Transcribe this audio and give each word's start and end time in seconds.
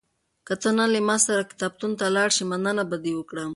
که 0.47 0.53
ته 0.61 0.69
نن 0.77 0.89
له 0.93 0.99
ما 1.07 1.17
سره 1.25 1.49
کتابتون 1.51 1.91
ته 1.99 2.05
لاړ 2.15 2.29
شې، 2.35 2.43
مننه 2.51 2.83
به 2.89 2.97
دې 3.03 3.13
وکړم. 3.15 3.49